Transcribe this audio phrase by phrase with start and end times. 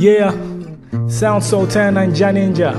[0.00, 0.30] Yeah,
[1.10, 2.72] Sound Sultan and Naija Ninja.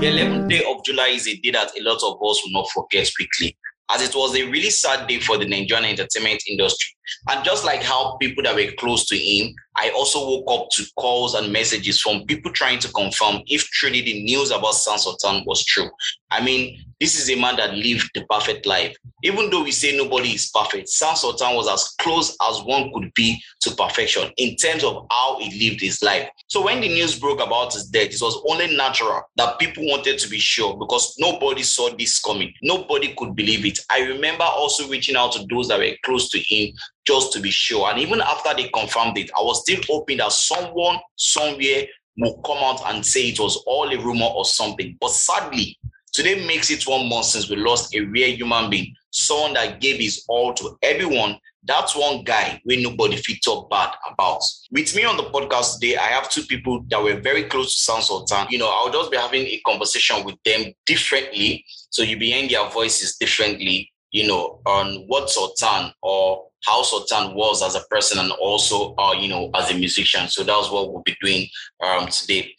[0.00, 2.66] The 11th day of July is a day that a lot of us will not
[2.70, 3.54] forget quickly,
[3.90, 6.95] as it was a really sad day for the Nigerian entertainment industry.
[7.28, 10.84] And just like how people that were close to him, I also woke up to
[10.96, 15.44] calls and messages from people trying to confirm if truly the news about Sound Sultan
[15.46, 15.90] was true.
[16.30, 18.96] I mean, this is a man that lived the perfect life.
[19.22, 23.12] Even though we say nobody is perfect, Sound Sultan was as close as one could
[23.14, 26.28] be to perfection in terms of how he lived his life.
[26.48, 30.18] So when the news broke about his death, it was only natural that people wanted
[30.18, 32.52] to be sure because nobody saw this coming.
[32.62, 33.78] Nobody could believe it.
[33.90, 36.72] I remember also reaching out to those that were close to him
[37.06, 37.88] just to be sure.
[37.88, 41.86] And even after they confirmed it, I was still hoping that someone somewhere
[42.18, 44.96] will come out and say it was all a rumor or something.
[45.00, 45.78] But sadly,
[46.12, 50.00] today makes it one month since we lost a rare human being, someone that gave
[50.00, 51.38] his all to everyone.
[51.64, 54.40] That's one guy where nobody feel talk bad about.
[54.70, 57.80] With me on the podcast today, I have two people that were very close to
[57.80, 58.46] Sound Sultan.
[58.50, 61.64] You know, I'll just be having a conversation with them differently.
[61.90, 67.34] So you'll be hearing their voices differently, you know, on what Sultan or how Sultan
[67.34, 70.28] was as a person and also, uh, you know, as a musician.
[70.28, 71.46] So that's what we'll be doing
[71.82, 72.54] um, today.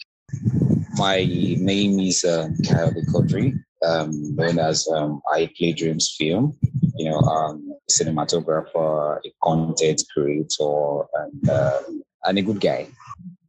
[0.95, 3.53] My name is uh, Kyle Kodri,
[3.85, 6.57] um, known as um, I Play Dreams Film.
[6.95, 11.79] You know, um, cinematographer, a content creator, and uh,
[12.23, 12.87] and a good guy.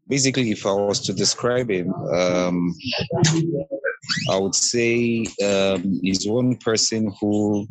[0.06, 2.74] Basically, if I was to describe him, um,
[4.30, 7.66] I would say um, he's one person who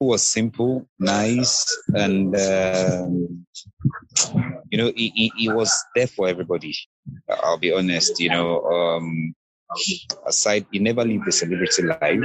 [0.00, 3.46] was simple, nice, and um,
[4.70, 6.74] you know, he, was there for everybody.
[7.28, 8.62] I'll be honest, you know.
[8.64, 9.34] Um,
[10.26, 12.20] aside, he never lived a celebrity life.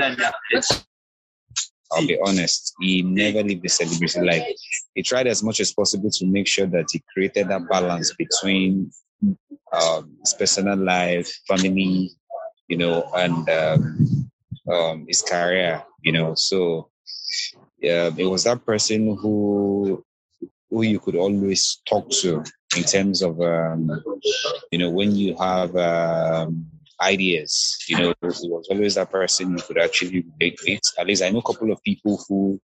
[1.92, 4.48] I'll be honest, he never lived a celebrity life.
[4.96, 8.92] He tried as much as possible to make sure that he created that balance between
[9.74, 12.12] um, his personal life, family,
[12.70, 14.32] you know, and um,
[14.72, 16.36] um, his career, you know.
[16.36, 16.90] So
[17.86, 20.04] yeah, it was that person who
[20.72, 22.44] who you could always talk to
[22.76, 23.80] in terms of um,
[24.72, 26.66] you know when you have um,
[27.00, 27.78] ideas.
[27.88, 31.30] You know, it was always that person you could actually relate it At least I
[31.30, 32.60] know a couple of people who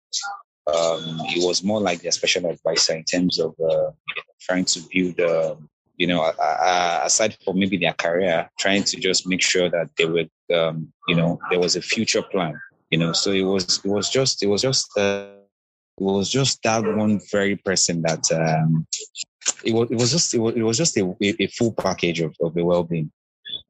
[0.72, 3.90] um, it was more like their special advisor in terms of uh,
[4.40, 5.20] trying to build.
[5.20, 5.56] Uh,
[5.98, 10.06] you know, uh, aside from maybe their career, trying to just make sure that they
[10.06, 12.58] would, um, you know, there was a future plan
[12.90, 15.26] you know so it was it was just it was just uh,
[15.98, 18.86] it was just that one very person that um
[19.64, 22.34] it was it was just it was, it was just a, a full package of,
[22.40, 23.10] of the well-being.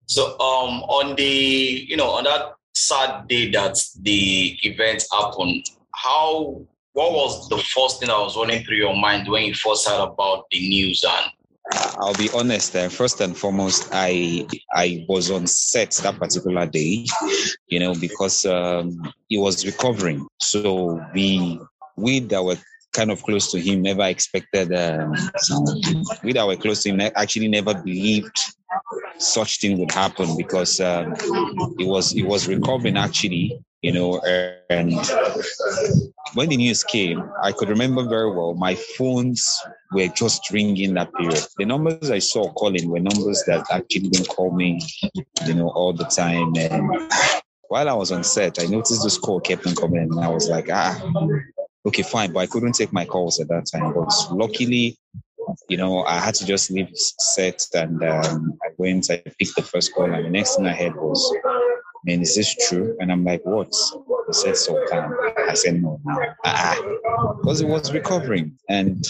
[0.06, 5.64] So um on the you know on that sad day that the event happened
[5.94, 9.88] how what was the first thing that was running through your mind when you first
[9.88, 11.30] heard about the news and
[11.72, 12.74] I'll be honest.
[12.74, 17.06] Uh, first and foremost, I I was on set that particular day,
[17.68, 20.26] you know, because um, he was recovering.
[20.40, 21.60] So we
[21.96, 22.56] we that were
[22.92, 24.72] kind of close to him never expected.
[24.72, 25.14] Um,
[26.24, 28.38] we that were close to him actually never believed
[29.18, 31.14] such thing would happen because um,
[31.78, 34.20] he was it was recovering actually you know,
[34.68, 34.92] and
[36.34, 39.60] when the news came, I could remember very well, my phones
[39.92, 41.44] were just ringing that period.
[41.58, 44.80] The numbers I saw calling were numbers that actually didn't call me,
[45.46, 46.54] you know, all the time.
[46.56, 47.12] And
[47.68, 50.48] while I was on set, I noticed this call kept on coming, and I was
[50.48, 51.00] like, ah,
[51.86, 52.32] okay, fine.
[52.32, 53.92] But I couldn't take my calls at that time.
[53.92, 54.98] But luckily,
[55.68, 59.62] you know, I had to just leave set and um, I went, I picked the
[59.62, 61.34] first call, and the next thing I heard was,
[62.04, 62.96] man, is this true?
[63.00, 63.74] And I'm like, what?
[64.32, 65.12] Said, Sultan.
[65.48, 66.22] I said, no, no.
[66.44, 66.78] Ah,
[67.36, 68.56] because he was recovering.
[68.68, 69.04] And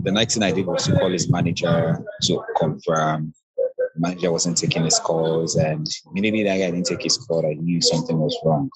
[0.00, 3.32] the next thing I did was to call his manager to confirm.
[3.56, 5.56] The manager wasn't taking his calls.
[5.56, 8.70] And immediately that guy didn't take his call, I knew something was wrong.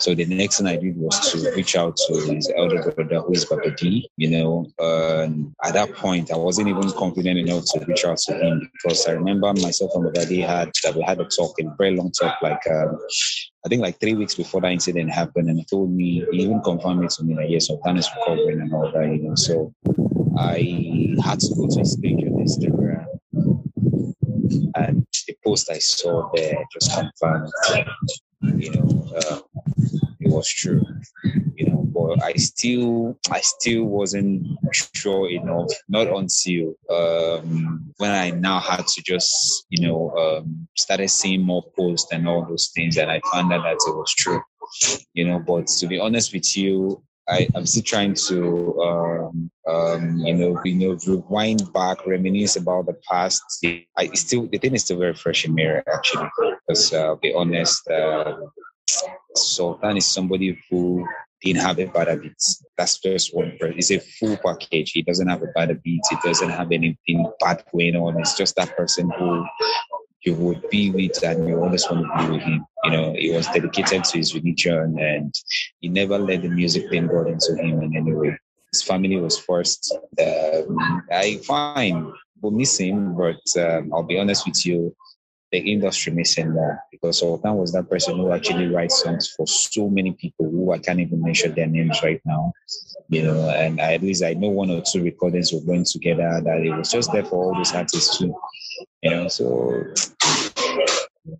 [0.00, 3.32] So the next thing I did was to reach out to his elder brother, who
[3.32, 4.08] is Baba D.
[4.16, 4.66] You know,
[5.64, 9.12] at that point, I wasn't even confident enough to reach out to him because I
[9.12, 12.40] remember myself and Baba D had that we had a talk, a very long talk,
[12.42, 12.98] like um,
[13.64, 16.62] I think like three weeks before that incident happened, and he told me, he even
[16.62, 19.06] confirmed it to me like, yes, Sultan is recovering and all that.
[19.06, 19.74] You know, so
[20.38, 23.06] I had to go to his page on Instagram
[24.74, 27.50] and the post I saw there just confirmed,
[28.56, 29.40] you know, uh,
[30.20, 30.82] it was true.
[31.54, 31.66] You
[32.08, 34.46] but I still, I still wasn't
[34.94, 35.68] sure enough.
[35.88, 41.62] Not until um, when I now had to just, you know, um, started seeing more
[41.76, 44.40] posts and all those things, and I found out that it was true.
[45.12, 50.16] You know, but to be honest with you, I, am still trying to, um, um,
[50.20, 53.42] you know, you know, rewind back, reminisce about the past.
[53.98, 56.28] I still, the thing is still very fresh in me, actually,
[56.66, 58.34] because uh, I'll be honest, uh,
[59.34, 61.06] Sultan is somebody who
[61.42, 62.42] didn't have a bad beat.
[62.76, 63.78] That's just one person.
[63.78, 64.92] It's a full package.
[64.92, 66.02] He doesn't have a bad beat.
[66.10, 68.20] He doesn't have anything bad going on.
[68.20, 69.44] It's just that person who
[70.24, 72.66] you would be with and you always want to be with him.
[72.84, 75.34] You know, he was dedicated to his religion and
[75.80, 78.38] he never let the music thing go into him in any way.
[78.72, 79.96] His family was first.
[80.20, 84.94] Um, I find we'll miss him, but um, I'll be honest with you,
[85.50, 89.88] the industry missing that because Sultan was that person who actually writes songs for so
[89.88, 92.52] many people who I can't even mention their names right now.
[93.08, 96.60] You know, and at least I know one or two recordings were going together that
[96.60, 98.34] it was just there for all those artists too.
[99.02, 99.84] You know, so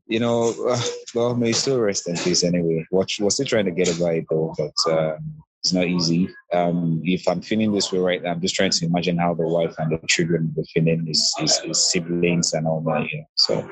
[0.07, 0.81] you know, uh,
[1.15, 2.87] well, may still rest in peace anyway.
[2.91, 6.29] Watch, we're still trying to get about it though, but um, it's not easy.
[6.53, 9.47] Um, if I'm feeling this way right now, I'm just trying to imagine how the
[9.47, 13.01] wife and the children will feeling, his, his, his siblings and all that.
[13.01, 13.69] Know, so.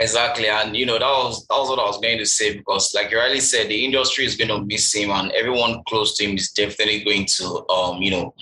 [0.00, 2.92] Exactly, and you know that was that was what I was going to say because,
[2.94, 6.24] like you rightly said, the industry is going to miss him, and everyone close to
[6.24, 8.34] him is definitely going to, um, you know,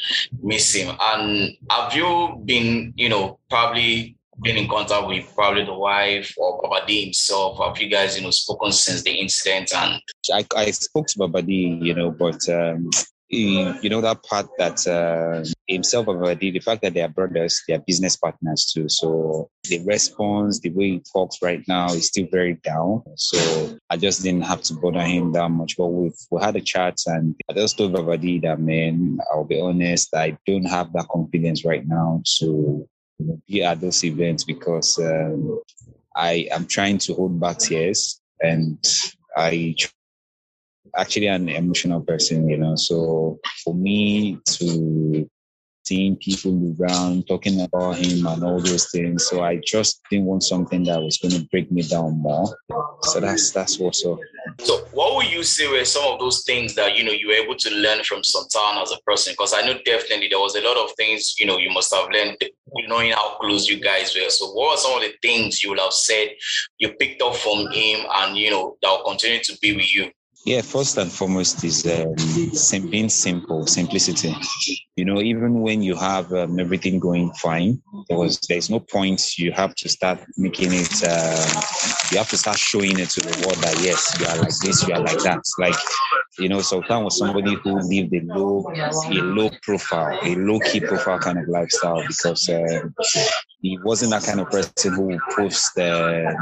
[0.43, 0.97] miss him.
[0.99, 6.61] And have you been, you know, probably been in contact with probably the wife or
[6.63, 7.59] Babadi himself?
[7.59, 9.73] Have you guys, you know, spoken since the incident?
[9.75, 10.03] And
[10.33, 12.91] I, I spoke to Babadi, you know, but um,
[13.33, 17.63] you know that part that uh, himself and Babadi, the fact that they are brothers,
[17.67, 18.89] they are business partners too.
[18.89, 23.03] So the response, the way he talks right now is still very down.
[23.17, 25.77] So I just didn't have to bother him that much.
[25.79, 29.61] But we've we had a chat and I just told Babadi that man, I'll be
[29.61, 32.87] honest, I don't have that confidence right now to
[33.49, 35.61] be at those events because um,
[36.17, 38.79] I am trying to hold back tears and
[39.37, 39.75] I
[40.97, 42.77] actually an emotional person, you know.
[42.77, 45.29] So for me to
[45.85, 50.43] seeing people around talking about him and all those things, so I just didn't want
[50.43, 52.57] something that was going to break me down more.
[53.03, 54.19] So that's that's what's up.
[54.61, 57.35] So what would you say were some of those things that you know you were
[57.35, 59.33] able to learn from Sultan as a person?
[59.33, 62.09] Because I know definitely there was a lot of things you know you must have
[62.11, 62.39] learned
[62.89, 64.31] knowing how close you guys were.
[64.31, 66.29] So what are some of the things you would have said
[66.79, 70.11] you picked up from him and you know that will continue to be with you?
[70.45, 74.35] Yeah, first and foremost is um, being simple, simplicity.
[74.97, 79.39] You know, even when you have um, everything going fine, there was there's no point.
[79.39, 81.03] You have to start making it.
[81.07, 81.61] Uh,
[82.11, 84.87] you have to start showing it to the world that yes, you are like this,
[84.87, 85.45] you are like that.
[85.59, 85.77] Like
[86.39, 90.81] you know, Sultan was somebody who lived a low, a low profile, a low key
[90.81, 92.89] profile kind of lifestyle because uh,
[93.61, 96.33] he wasn't that kind of person who posts, uh,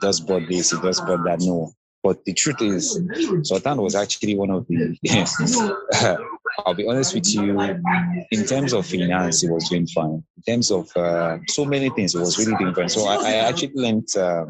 [0.00, 1.40] does but this, he does but that.
[1.40, 3.00] No, but the truth is,
[3.42, 4.96] Sultan was actually one of the.
[6.66, 7.58] I'll be honest with you.
[8.30, 10.22] In terms of finance, it was doing fine.
[10.36, 12.88] In terms of uh, so many things, it was really doing fine.
[12.88, 14.48] So I, I actually learned, um,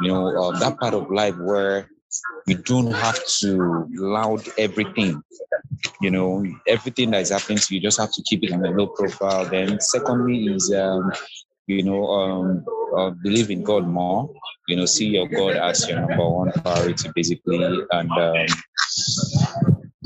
[0.00, 1.90] you know, uh, that part of life where
[2.46, 5.22] you don't have to loud everything.
[6.00, 8.86] You know, everything that is happening you, just have to keep it on a low
[8.88, 9.44] profile.
[9.44, 11.12] Then, secondly, is um,
[11.66, 12.64] you know, um,
[12.96, 14.30] uh, believe in God more.
[14.70, 17.60] You know, see your God as your number one priority, basically.
[17.90, 18.46] And um,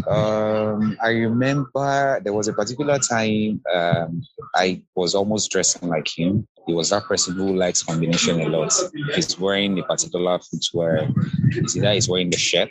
[0.09, 4.23] um, I remember there was a particular time um,
[4.55, 6.47] I was almost dressing like him.
[6.67, 8.73] He was that person who likes combination a lot.
[9.15, 11.09] He's wearing a particular footwear.
[11.51, 12.71] It's either he's wearing the shirt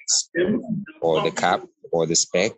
[1.02, 2.54] or the cap or the spec.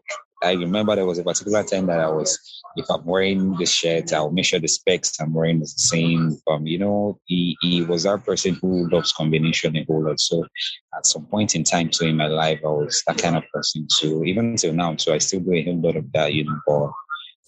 [0.45, 2.39] I remember there was a particular time that I was
[2.75, 6.37] if I'm wearing the shirt, I'll make sure the specs I'm wearing is the same.
[6.47, 10.19] Um, you know, he, he was that person who loves combination a whole lot.
[10.19, 10.45] So
[10.95, 13.87] at some point in time so in my life, I was that kind of person
[13.97, 14.23] too.
[14.25, 16.91] Even till now, so I still do a whole lot of that, you know, but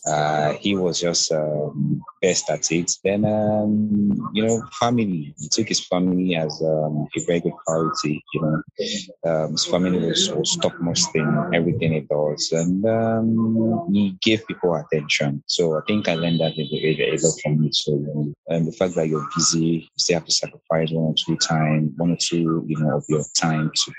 [0.07, 2.91] uh, he was just um, best at it.
[3.03, 5.33] Then, um, you know, family.
[5.37, 8.23] He took his family as um, a very good priority.
[8.33, 8.63] You know,
[9.25, 14.75] um, his family was, was topmost in everything he does, and um, he gave people
[14.75, 15.43] attention.
[15.47, 17.75] So I think I learned that a lot from it.
[17.75, 21.37] So, and the fact that you're busy, you still have to sacrifice one or two
[21.37, 23.91] time, one or two, you know, of your time to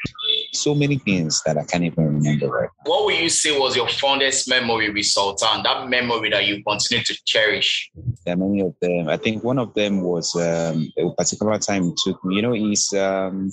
[0.53, 2.91] so many things that I can't even remember right now.
[2.91, 5.63] What would you say was your fondest memory with Sultan?
[5.63, 7.91] That memory that you continue to cherish?
[8.25, 9.09] There are many of them.
[9.09, 12.37] I think one of them was um, a particular time took me.
[12.37, 13.51] You know, he's um,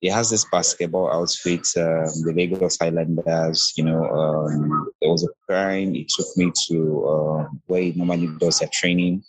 [0.00, 3.72] he has this basketball outfit, um, the Lagos Highlanders.
[3.76, 8.28] You know, um, there was a time he took me to uh, where he normally
[8.38, 9.22] does their training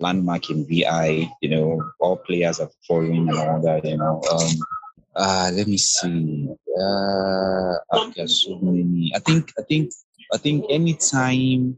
[0.00, 4.20] landmark in VI, you know, all players are following and all that, you know.
[4.32, 4.50] Um,
[5.14, 6.48] Uh, let me see.
[6.80, 7.74] Uh,
[8.16, 9.12] got so many.
[9.14, 9.92] I think, I think,
[10.32, 11.76] I think anytime,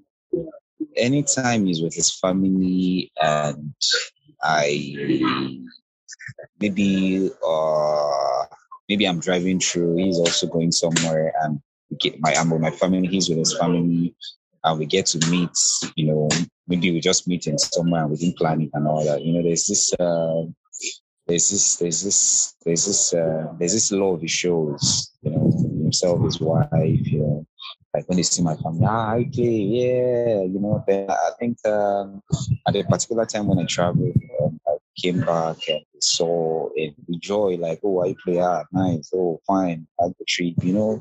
[0.96, 3.74] anytime he's with his family and
[4.42, 4.94] I
[6.60, 8.44] maybe, uh,
[8.88, 9.96] maybe I'm driving through.
[9.96, 11.60] He's also going somewhere, and
[12.00, 13.06] get my I'm with my family.
[13.08, 14.14] He's with his family,
[14.64, 15.56] and we get to meet.
[15.96, 16.28] You know,
[16.66, 19.22] maybe we just meet in somewhere and we didn't plan it and all that.
[19.22, 19.92] You know, there's this.
[19.94, 20.44] Uh,
[21.26, 25.50] there's this, there's this, there's this, uh, there's this love he shows, you know,
[25.82, 27.46] himself, his wife, you know,
[27.94, 32.22] like when they see my family, ah, okay, yeah, you know, then I think um,
[32.66, 37.56] at a particular time when I traveled, um, I came back and saw and joy,
[37.58, 41.00] like, oh, I play ah, nice, oh, fine, I the trip, you know.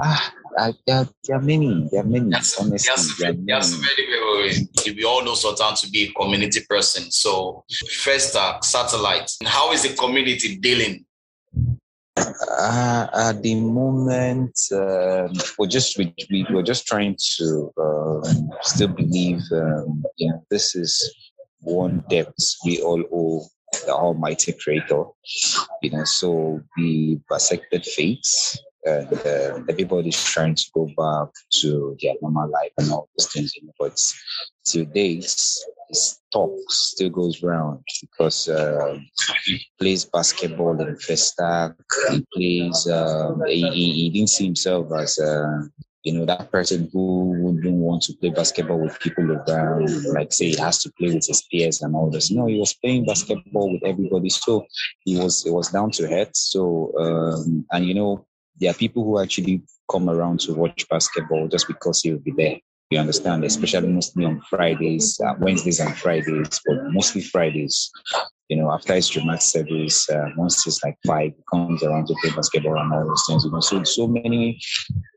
[0.00, 2.88] Ah, I, there, there are many, there are many, Yes, honestly.
[2.90, 4.96] yes, there are yes, many.
[4.96, 7.10] we all know Sultan to be a community person.
[7.10, 7.64] So,
[8.00, 9.30] first, uh, satellite.
[9.44, 11.04] How is the community dealing?
[12.16, 18.88] Uh, at the moment, um, we're just we, we, we're just trying to um, still
[18.88, 19.40] believe.
[19.52, 21.14] Um, know, this is
[21.60, 22.32] one debt
[22.64, 23.46] we all owe
[23.84, 25.04] the Almighty Creator.
[25.82, 32.14] You know, so we bisected faiths, and uh, everybody's trying to go back to their
[32.22, 33.52] normal life and all those things.
[33.78, 34.00] But
[34.66, 35.22] to date,
[35.88, 38.98] this talk still goes round because uh,
[39.44, 41.74] he plays basketball in Festac.
[42.10, 42.88] He plays.
[42.88, 45.18] Um, he, he, he didn't see himself as.
[45.18, 45.66] Uh,
[46.02, 50.50] you know, that person who wouldn't want to play basketball with people around, like say
[50.50, 52.30] he has to play with his peers and all this.
[52.30, 54.30] No, he was playing basketball with everybody.
[54.30, 54.64] So
[55.04, 56.30] he was it was down to earth.
[56.36, 58.24] So um, and you know,
[58.60, 62.58] there are people who actually come around to watch basketball just because he'll be there.
[62.90, 67.90] You understand, especially mostly on Fridays, uh, Wednesdays and Fridays, but mostly Fridays.
[68.48, 72.14] You know, after his Jumat service, uh, once it's like five, he comes around to
[72.22, 73.44] play basketball and all those things.
[73.44, 74.60] You know, so so many,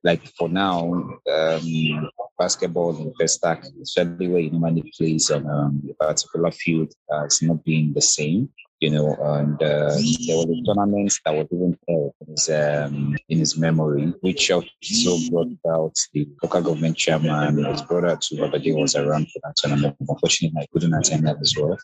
[0.03, 0.91] like for now,
[1.31, 7.25] um, basketball in Festac, especially where he normally plays on um, a particular field, uh,
[7.25, 9.89] it's not being the same you know, and uh,
[10.25, 14.50] there was a tournament that was even held in his, um, in his memory, which
[14.51, 17.63] also brought out the local government chairman.
[17.65, 19.98] His brother too, Babadi was around for that tournament.
[20.00, 21.77] Unfortunately, I couldn't attend that as well.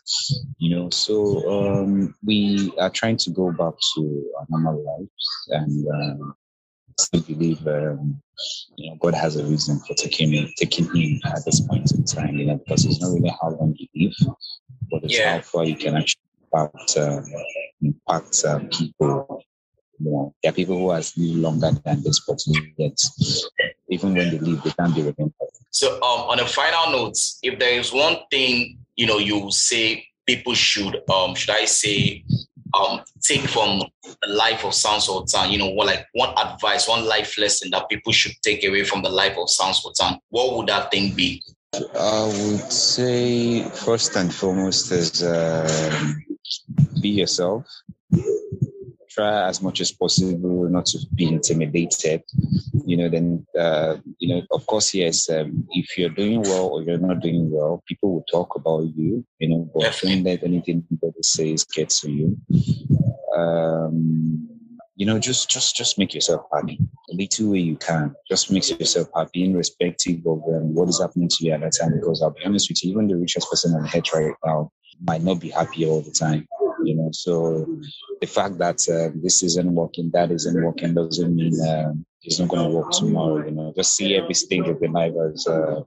[0.58, 5.88] You know, so um, we are trying to go back to our normal lives and
[5.88, 6.34] um,
[6.98, 8.22] still believe um,
[8.76, 12.04] you know God has a reason for taking him, taking him at this point in
[12.04, 12.38] time.
[12.38, 14.34] You know, because it's not really how long you live,
[14.90, 15.34] but it's Yeah.
[15.36, 16.22] how far you can actually
[16.56, 17.22] impact uh,
[17.82, 19.42] impact uh, people.
[19.98, 22.38] You know, there are people who are lived longer than this, but
[22.76, 22.98] yet
[23.88, 25.32] even when they leave, they can't be remembered.
[25.70, 30.06] So, um, on a final note, if there is one thing you know you say
[30.26, 32.24] people should, um, should I say,
[32.74, 37.06] um, take from the life of Sound Sultan, you know, what like one advice, one
[37.06, 40.66] life lesson that people should take away from the life of Sound Sultan, what would
[40.66, 41.42] that thing be?
[41.74, 46.25] I would say first and foremost is um,
[47.00, 47.66] be yourself.
[49.08, 52.22] Try as much as possible not to be intimidated.
[52.84, 55.30] You know, then uh, you know, of course, yes.
[55.30, 59.24] Um, if you're doing well or you're not doing well, people will talk about you.
[59.38, 62.36] You know, but don't let anything anybody says get to you.
[63.34, 64.48] Um,
[64.96, 66.78] you know, just just just make yourself happy.
[67.08, 68.14] The little way you can.
[68.28, 71.94] Just make yourself happy, irrespective of um, what is happening to you at that time.
[71.94, 74.72] Because I'll be honest with you, even the richest person on the earth right now
[75.02, 76.46] might not be happy all the time.
[76.84, 77.66] You know, so
[78.20, 82.48] the fact that uh, this isn't working, that isn't working, doesn't mean um, it's not
[82.48, 83.44] going to work tomorrow.
[83.44, 85.82] You know, just see every stage of your life as uh,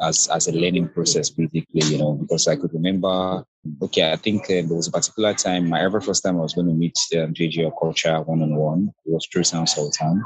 [0.00, 1.64] as as a learning process, basically.
[1.72, 3.44] You know, because I could remember.
[3.82, 6.54] Okay, I think uh, there was a particular time, my ever first time I was
[6.54, 8.92] going to meet um, JJ Okocha one on one.
[9.04, 10.24] It was through Sound Sultan,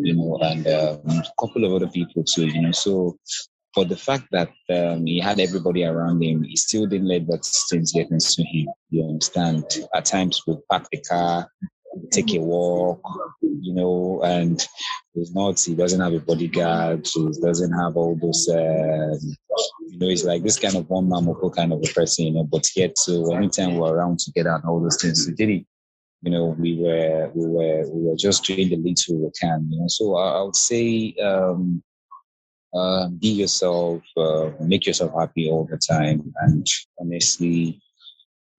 [0.00, 2.46] you know, and um, a couple of other people too.
[2.46, 3.16] You know, so
[3.74, 7.44] for the fact that um, he had everybody around him, he still didn't let that
[7.70, 8.68] things get into him.
[8.90, 9.64] You understand?
[9.94, 11.50] At times we park the car,
[12.10, 13.00] take a walk,
[13.40, 14.66] you know, and
[15.14, 19.18] he's not, he doesn't have a bodyguard, he doesn't have all those, um,
[19.88, 22.32] you know, he's like this kind of one man moko kind of a person, you
[22.32, 25.66] know, but yet, so anytime we're around together and all those things, we did it.
[26.24, 29.80] You know, we were, we were, we were just doing the little we can, you
[29.80, 29.86] know.
[29.88, 31.82] So I, I would say, um,
[32.74, 36.66] uh, be yourself, uh, make yourself happy all the time, and
[36.98, 37.80] honestly,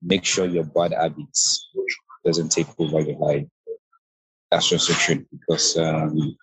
[0.01, 1.70] make sure your bad habits
[2.25, 3.48] doesn't take over your life.
[4.51, 6.38] That's truth because um,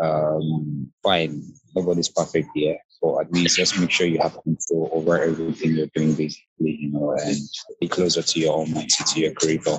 [0.00, 5.22] um, fine, nobody's perfect here, but at least just make sure you have control over
[5.22, 7.36] everything you're doing, basically, you know, and
[7.80, 9.78] be closer to your Almighty, to your Creator.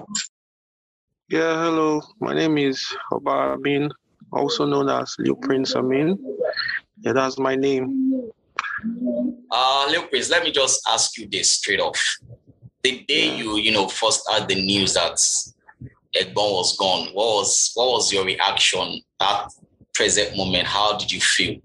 [1.27, 2.01] Yeah, hello.
[2.21, 3.57] My name is Oba
[4.31, 6.17] also known as Lil Prince Amin.
[7.01, 8.31] Yeah, that's my name.
[9.51, 11.99] Uh, Lil Prince, let me just ask you this straight off.
[12.83, 15.17] The day you, you know, first heard the news that
[16.15, 19.51] Egbon was gone, what was what was your reaction at
[19.93, 20.65] present moment?
[20.67, 21.59] How did you feel?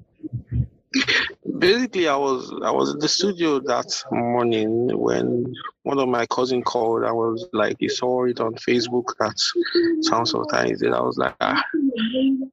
[1.64, 5.54] Basically, I was I was in the studio that morning when
[5.84, 7.04] one of my cousin called.
[7.04, 9.38] I was like, he saw it on Facebook that
[10.02, 10.92] sounds Sultan is it.
[10.92, 11.62] I was like, ah,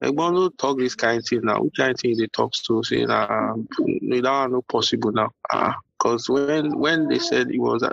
[0.01, 1.61] Egbon don't talk this kind of thing now.
[1.61, 2.83] Which kind of thing they talk to?
[2.83, 5.29] Saying, ah, no, that not possible now.
[5.51, 7.83] Ah, because when when they said he was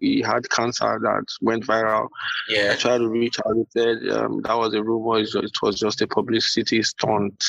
[0.00, 2.08] he had cancer that went viral,
[2.48, 2.72] Yeah.
[2.72, 3.54] I tried to reach out.
[3.54, 5.18] They said um, that was a rumor.
[5.20, 7.44] It was just a publicity stunt.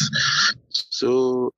[0.69, 1.53] So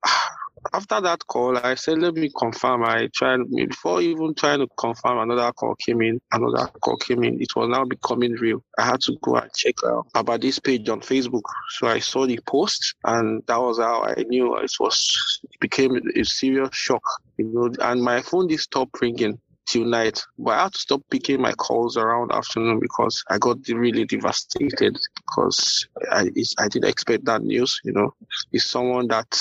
[0.72, 2.84] after that call, I said, let me confirm.
[2.84, 5.18] I tried before even trying to confirm.
[5.18, 6.20] Another call came in.
[6.32, 7.40] Another call came in.
[7.40, 8.62] It was now becoming real.
[8.78, 11.42] I had to go and check uh, about this page on Facebook.
[11.70, 15.40] So I saw the post, and that was how I knew it was.
[15.44, 17.02] It became a serious shock,
[17.36, 17.70] you know.
[17.80, 20.22] And my phone did stop ringing till night.
[20.38, 24.98] But I had to stop picking my calls around afternoon because I got really devastated
[25.16, 27.80] because I I didn't expect that news.
[27.84, 28.14] You know,
[28.52, 29.38] it's someone that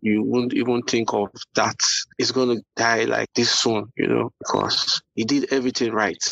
[0.00, 1.80] you wouldn't even think of that
[2.18, 3.92] is going to die like this soon.
[3.96, 6.22] You know, because he did everything right.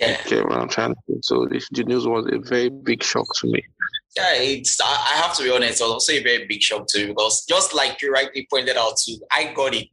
[0.00, 0.16] Yeah.
[0.24, 1.18] Okay, what I'm trying to say.
[1.22, 3.62] So this, the news was a very big shock to me.
[4.16, 6.98] Yeah, it's I have to be honest, it was also a very big shock to
[6.98, 9.88] too because just like you rightly pointed out too, I got it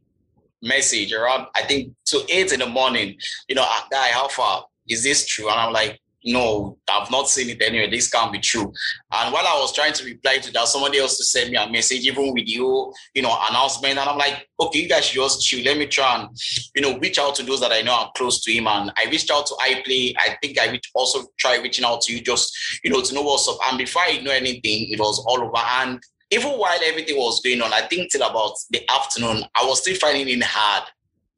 [0.62, 3.16] message around I think to eight in the morning,
[3.48, 5.48] you know, ah, guy, how far is this true?
[5.48, 7.88] And I'm like, no, I've not seen it anyway.
[7.88, 8.72] This can't be true.
[9.12, 11.68] And while I was trying to reply to that, somebody else to send me a
[11.70, 13.98] message, even with you, you know, announcement.
[13.98, 15.64] And I'm like, okay, you guys just chill.
[15.64, 16.28] Let me try and,
[16.74, 18.66] you know, reach out to those that I know are close to him.
[18.66, 20.14] And I reached out to iPlay.
[20.18, 23.22] I think I reach, also try reaching out to you just, you know, to know
[23.22, 23.58] what's up.
[23.66, 25.56] And before I know anything, it was all over.
[25.56, 29.80] And even while everything was going on, I think till about the afternoon, I was
[29.80, 30.84] still finding it hard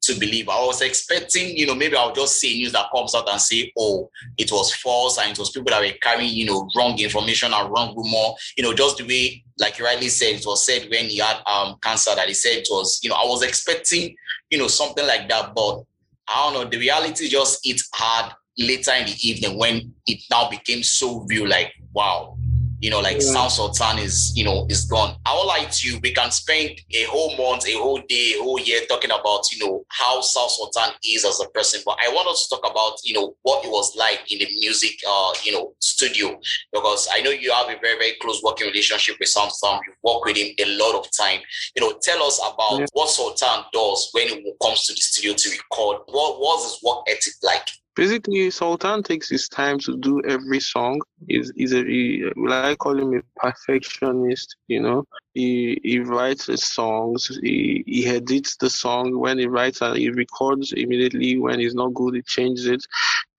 [0.02, 0.48] to believe.
[0.48, 3.70] I was expecting, you know, maybe I'll just see news that comes out and say,
[3.78, 7.52] oh, it was false and it was people that were carrying, you know, wrong information
[7.52, 10.88] and wrong rumor, you know, just the way, like you rightly said, it was said
[10.90, 14.16] when he had um cancer that he said it was, you know, I was expecting,
[14.48, 15.54] you know, something like that.
[15.54, 15.82] But
[16.28, 20.48] I don't know, the reality just hit hard later in the evening when it now
[20.48, 22.36] became so real, like, wow,
[22.80, 23.32] you know, like Yeah.
[23.32, 25.16] Sound Sultan is, you know, is gone.
[25.26, 28.58] I would like to, we can spend a whole month, a whole day, a whole
[28.60, 31.82] year talking about, you know, how Sound Sultan is as a person.
[31.84, 34.46] But I want us to talk about, you know, what it was like in the
[34.58, 36.38] music, uh, you know, studio.
[36.72, 39.80] Because I know you have a very, very close working relationship with Sound Sultan.
[39.86, 41.40] You work with him a lot of time.
[41.76, 42.86] You know, tell us about Yeah.
[42.92, 45.98] what Sultan does when it comes to the studio to record.
[46.06, 47.68] What was his work ethic like?
[47.96, 51.00] Basically, Sultan takes his time to do every song.
[51.28, 55.04] He's, he's a, he, I call him a perfectionist, you know?
[55.34, 59.18] He, he writes his songs, he, he edits the song.
[59.18, 61.38] When he writes and he records immediately.
[61.38, 62.82] When he's not good, he changes it.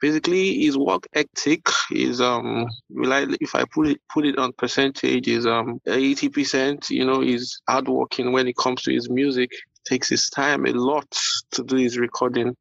[0.02, 5.46] Basically, his work ethic is, um, if I put it, put it on percentage, is,
[5.46, 9.52] um, 80%, you know, he's hardworking when it comes to his music.
[9.86, 11.08] Takes his time a lot
[11.52, 12.56] to do his recording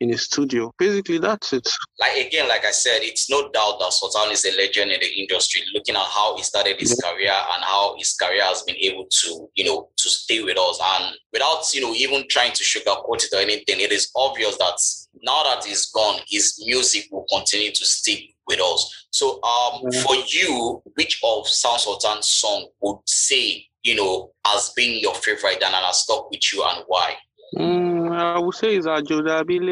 [0.00, 0.72] in his studio.
[0.78, 1.68] Basically, that's it.
[2.00, 5.06] like again, like I said, it's no doubt that Sultan is a legend in the
[5.20, 5.62] industry.
[5.74, 9.48] Looking at how he started his career and how his career has been able to,
[9.54, 13.32] you know, to stay with us, and without you know even trying to sugarcoat it
[13.34, 14.78] or anything, it is obvious that
[15.22, 19.06] now that he's gone, his music will continue to stick with us.
[19.10, 20.02] So, um, Yeah.
[20.02, 25.62] for you, which of Sound Sultan's song would say, you know, has been your favorite
[25.62, 27.16] and has stuck with you, and why?
[27.56, 29.68] Mm, I would say it's Ajodabile.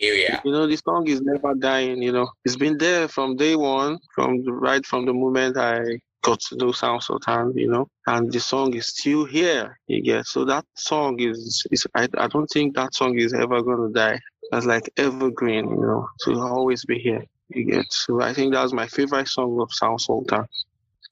[0.00, 0.40] Area.
[0.44, 2.02] you know, the song is never dying.
[2.02, 6.00] You know, it's been there from day one, from the, right from the moment I
[6.22, 7.52] got to know Sound Sultan.
[7.56, 9.78] You know, and the song is still here.
[9.86, 13.62] You get so that song is is I, I don't think that song is ever
[13.62, 14.20] gonna die.
[14.50, 15.70] That's like evergreen.
[15.70, 17.24] You know, to always be here.
[17.48, 20.46] You get so I think that's my favorite song of Sound Sultan.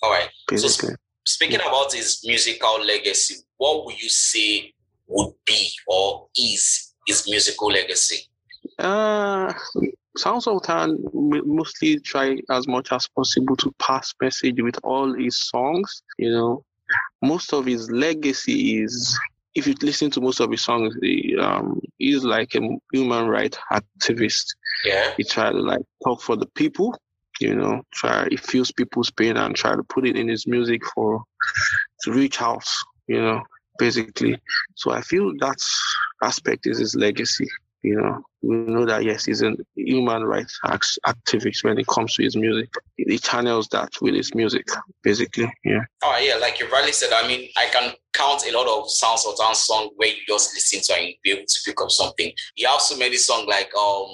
[0.02, 0.28] All right.
[0.52, 0.94] Basically.
[1.24, 4.72] Speaking about his musical legacy, what would you say
[5.06, 8.26] would be or is his musical legacy?
[8.78, 9.52] Uh,
[10.16, 15.38] Sound Sultan m- mostly try as much as possible to pass message with all his
[15.48, 16.02] songs.
[16.18, 16.64] You know,
[17.22, 19.18] most of his legacy is,
[19.54, 22.60] if you listen to most of his songs, he, um, he's like a
[22.92, 24.44] human rights activist.
[24.84, 25.12] Yeah.
[25.16, 26.94] He try to like talk for the people.
[27.42, 30.82] You know, try he feels people's pain and try to put it in his music
[30.94, 31.22] for
[32.02, 32.66] to reach out.
[33.08, 33.42] You know,
[33.78, 34.38] basically.
[34.76, 35.58] So I feel that
[36.22, 37.48] aspect is his legacy
[37.82, 42.22] You know, we know that yes, he's a human rights activist when it comes to
[42.22, 42.70] his music.
[42.96, 44.66] He channels that with his music,
[45.02, 45.52] basically.
[45.64, 45.80] Yeah.
[46.02, 47.12] Oh yeah, like you rightly said.
[47.12, 50.80] I mean, I can count a lot of Sound Sultan song where you just listen
[50.80, 52.32] to and be able to pick up something.
[52.56, 54.06] You have so many songs like um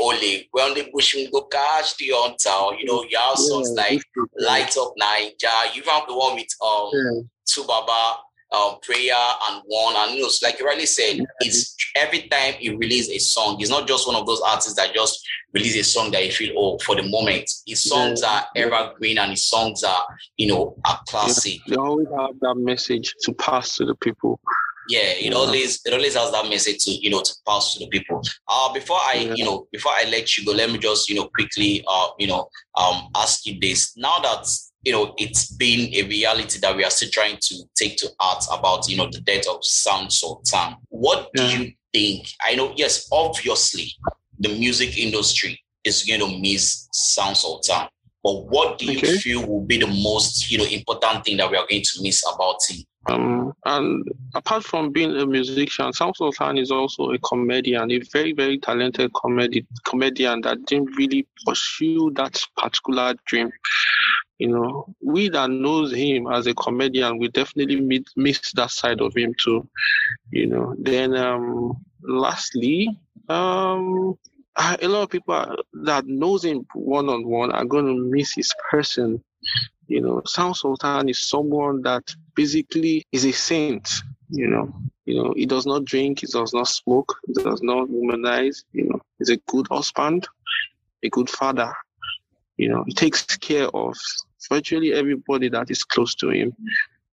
[0.00, 2.78] Ole, when the bush go catch the hunter.
[2.78, 4.02] You know, you have songs yeah, like
[4.38, 5.74] Light Up Naija.
[5.74, 7.20] You have the one with um yeah.
[7.46, 8.16] 2Baba
[8.52, 9.14] um, prayer
[9.48, 10.40] and one and news.
[10.42, 14.16] Like you rightly said, it's every time you release a song, it's not just one
[14.16, 17.50] of those artists that just release a song that you feel, oh, for the moment.
[17.66, 18.40] His songs yeah.
[18.40, 20.04] are evergreen and his songs are,
[20.36, 21.58] you know, are classic.
[21.66, 21.76] Yeah.
[21.76, 24.40] They always have that message to pass to the people.
[24.88, 25.32] Yeah, it yeah.
[25.32, 28.22] always it always has that message to you know to pass to the people.
[28.46, 31.28] Uh before I you know before I let you go, let me just you know
[31.34, 33.96] quickly uh you know um ask you this.
[33.96, 34.46] Now that
[34.84, 38.44] you know, it's been a reality that we are still trying to take to heart
[38.52, 40.76] about, you know, the death of Sound Sultan.
[40.88, 42.28] What do you think?
[42.46, 43.90] I know, yes, obviously,
[44.38, 47.88] the music industry is going to miss Sound Sultan.
[48.22, 49.18] But what do you okay.
[49.18, 52.24] feel will be the most, you know, important thing that we are going to miss
[52.32, 52.84] about him?
[53.08, 58.32] Um, and apart from being a musician, Sound Sultan is also a comedian, a very,
[58.32, 63.52] very talented comedy comedian that didn't really pursue that particular dream
[64.38, 69.00] you know, we that knows him as a comedian, we definitely meet, miss that side
[69.00, 69.66] of him too,
[70.30, 70.74] you know.
[70.78, 74.18] Then, um, lastly, um,
[74.56, 78.52] a lot of people that knows him one on one are going to miss his
[78.70, 79.22] person.
[79.88, 84.02] You know, Sound Sultan is someone that basically is a saint.
[84.28, 87.88] You know, you know, he does not drink, he does not smoke, he does not
[87.88, 88.64] womanize.
[88.72, 90.26] You know, he's a good husband,
[91.04, 91.72] a good father,
[92.56, 93.96] you know, he takes care of
[94.48, 96.56] virtually everybody that is close to him.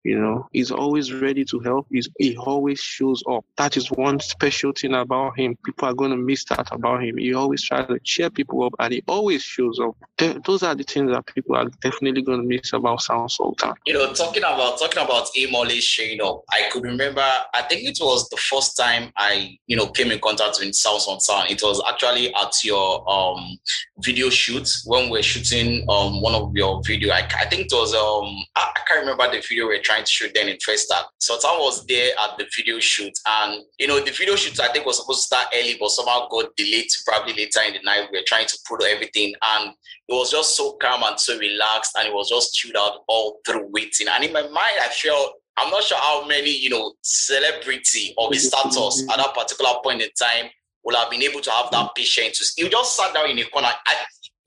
[0.05, 1.87] You know, he's always ready to help.
[1.91, 3.45] He's, he always shows up.
[3.57, 5.59] That is one special thing about him.
[5.65, 7.19] People are going to miss that about him.
[7.19, 9.97] He always tries to cheer people up and he always shows up.
[10.45, 13.73] those are the things that people are definitely going to miss about Sound Sultan.
[13.87, 16.45] You know, talking about talking about him showing up.
[16.51, 20.21] I could remember, I think it was the first time I, you know, came in
[20.21, 21.51] contact with Sound Sultan.
[21.51, 23.59] It was actually at your um
[23.99, 27.13] video shoot when we are shooting um one of your video.
[27.13, 30.11] I, I think it was um I, I can't remember the video we trying to
[30.11, 31.05] shoot then in Festac.
[31.19, 34.71] So Sultan was there at the video shoot, and you know the video shoot I
[34.71, 38.09] think was supposed to start early, but somehow got delayed probably later in the night.
[38.13, 39.71] We were trying to put everything, and
[40.09, 43.41] it was just so calm and so relaxed, and it was just chilled out all
[43.47, 44.09] through waiting.
[44.13, 48.49] And in my mind, I felt I'm not sure how many you know celebrity his
[48.49, 50.51] status at that particular point in time
[50.85, 52.55] will have been able to have that patience.
[52.57, 53.69] You just sat down in a corner.
[53.69, 53.95] I,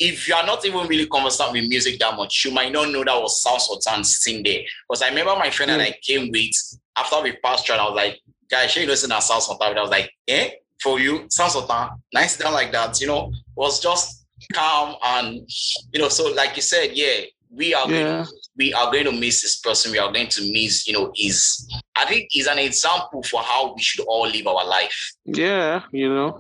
[0.02, 3.04] if you are not even really conversant with music that much, you might not know
[3.04, 4.62] that was Sound Sultan sitting there.
[4.90, 5.78] Because I remember my friend mm.
[5.78, 6.52] that I came with
[6.98, 9.78] after we passed through, I was like, guys, should you listen to Sound Sultan?
[9.78, 10.50] I was like, eh,
[10.82, 15.48] for you, Sound Sultan, nice down like that, you know, was just calm and
[15.94, 18.04] you know, so like you said, yeah, we are yeah.
[18.04, 19.92] going, we are going to miss this person.
[19.92, 21.68] We are going to miss, you know, his.
[22.02, 25.14] I think he's an example for how we should all live our life.
[25.26, 26.40] Yeah, you know.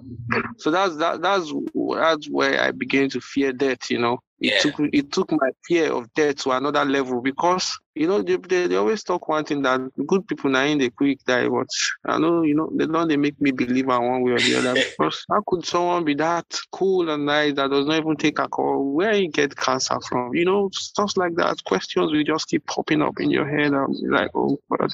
[0.58, 1.22] So that's that.
[1.22, 1.52] That's
[1.96, 3.92] that's where I begin to fear death.
[3.92, 4.60] You know, it yeah.
[4.60, 8.68] took it took my fear of death to another level because you know they, they,
[8.68, 11.68] they always talk one thing that good people now in the quick die but
[12.06, 14.56] i know you know they don't they make me believe in one way or the
[14.56, 18.40] other because how could someone be that cool and nice that does not even take
[18.40, 20.34] a call where you get cancer from?
[20.34, 21.64] You know stuff like that.
[21.64, 23.74] Questions will just keep popping up in your head.
[23.74, 24.92] And you're like oh but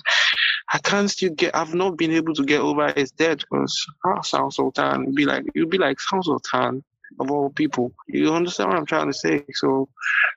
[0.74, 4.22] i can't still get i've not been able to get over his death because ah
[4.22, 6.84] sound sultan be like you'd be like sound sultan
[7.20, 7.92] of all people.
[8.08, 9.44] You understand what I'm trying to say?
[9.54, 9.90] So,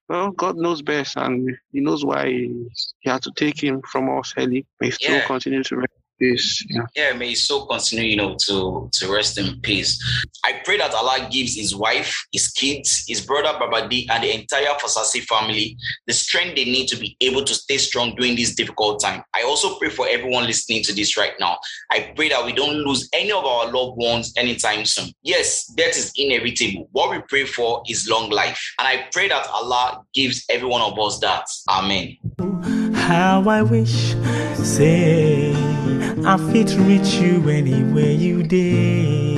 [0.08, 2.70] well, God knows best, and He knows why He
[3.04, 4.66] had to take him from us early.
[4.90, 5.26] Still yeah.
[5.26, 5.84] continue to
[6.20, 6.64] peace.
[6.68, 6.82] Yeah.
[6.94, 9.98] yeah, may his soul continue, you know, to to rest in peace.
[10.44, 14.74] I pray that Allah gives his wife, his kids, his brother Babadi, and the entire
[14.74, 19.00] Fasasi family the strength they need to be able to stay strong during this difficult
[19.00, 19.22] time.
[19.34, 21.58] I also pray for everyone listening to this right now.
[21.90, 25.12] I pray that we don't lose any of our loved ones anytime soon.
[25.22, 26.88] Yes, death is inevitable.
[26.92, 28.60] What we pray for is long life.
[28.78, 31.46] And I pray that Allah gives every one of us that.
[31.68, 32.16] Amen.
[32.94, 34.14] How I wish,
[34.54, 35.39] say
[36.24, 39.34] I fit reach you anywhere you day.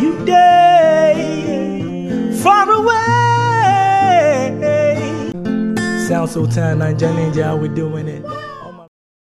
[0.00, 2.92] You day far away.
[6.06, 8.24] Sound Sultan, Naija Ninja, we doing it.